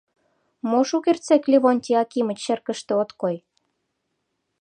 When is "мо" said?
0.69-0.79